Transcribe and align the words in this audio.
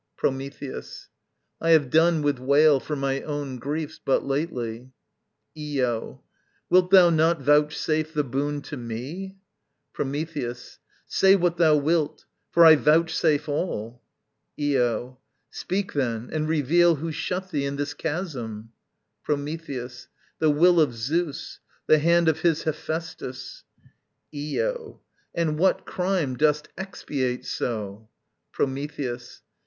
Prometheus. 0.17 1.09
I 1.61 1.69
have 1.69 1.91
done 1.91 2.23
with 2.23 2.39
wail 2.39 2.79
For 2.79 2.95
my 2.95 3.21
own 3.21 3.59
griefs, 3.59 3.99
but 4.03 4.25
lately. 4.25 4.89
Io. 5.55 6.23
Wilt 6.71 6.89
thou 6.89 7.11
not 7.11 7.41
Vouchsafe 7.43 8.11
the 8.11 8.23
boon 8.23 8.63
to 8.63 8.77
me? 8.77 9.37
Prometheus. 9.93 10.79
Say 11.05 11.35
what 11.35 11.57
thou 11.57 11.75
wilt, 11.77 12.25
For 12.49 12.65
I 12.65 12.77
vouchsafe 12.77 13.47
all. 13.47 14.01
Io. 14.59 15.19
Speak 15.51 15.93
then, 15.93 16.31
and 16.33 16.49
reveal 16.49 16.95
Who 16.95 17.11
shut 17.11 17.51
thee 17.51 17.65
in 17.67 17.75
this 17.75 17.93
chasm. 17.93 18.71
Prometheus. 19.23 20.07
The 20.39 20.49
will 20.49 20.79
of 20.81 20.95
Zeus, 20.95 21.59
The 21.85 21.99
hand 21.99 22.27
of 22.27 22.39
his 22.39 22.63
Hephæstus. 22.63 23.61
Io. 24.35 24.99
And 25.35 25.59
what 25.59 25.85
crime 25.85 26.37
Dost 26.37 26.69
expiate 26.75 27.45
so? 27.45 28.09
_Prometheus. 28.51 29.41